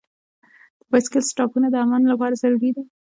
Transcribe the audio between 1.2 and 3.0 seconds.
سټاپونه د امن لپاره ضروري دي.